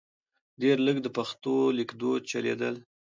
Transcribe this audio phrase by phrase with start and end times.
[0.61, 2.75] ډېر لږ د پښتو لیکدود چلیدل.